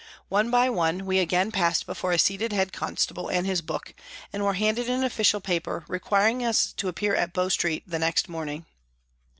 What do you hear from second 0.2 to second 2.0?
One by one we again passed